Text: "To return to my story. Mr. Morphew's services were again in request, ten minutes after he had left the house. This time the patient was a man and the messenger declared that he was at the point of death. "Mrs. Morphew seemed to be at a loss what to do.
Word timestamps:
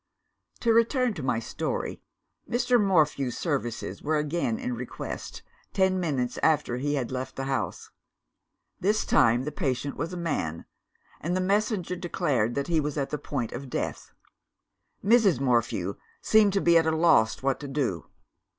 "To 0.61 0.73
return 0.73 1.13
to 1.13 1.21
my 1.21 1.37
story. 1.37 2.01
Mr. 2.49 2.81
Morphew's 2.83 3.37
services 3.37 4.01
were 4.01 4.17
again 4.17 4.57
in 4.57 4.73
request, 4.73 5.43
ten 5.73 5.99
minutes 5.99 6.39
after 6.41 6.77
he 6.77 6.95
had 6.95 7.11
left 7.11 7.35
the 7.35 7.43
house. 7.43 7.91
This 8.79 9.05
time 9.05 9.43
the 9.43 9.51
patient 9.51 9.95
was 9.97 10.11
a 10.11 10.17
man 10.17 10.65
and 11.19 11.37
the 11.37 11.39
messenger 11.39 11.95
declared 11.95 12.55
that 12.55 12.65
he 12.67 12.79
was 12.79 12.97
at 12.97 13.11
the 13.11 13.19
point 13.19 13.51
of 13.51 13.69
death. 13.69 14.11
"Mrs. 15.05 15.39
Morphew 15.39 15.97
seemed 16.19 16.53
to 16.53 16.61
be 16.61 16.79
at 16.79 16.87
a 16.87 16.91
loss 16.95 17.43
what 17.43 17.59
to 17.59 17.67
do. 17.67 18.07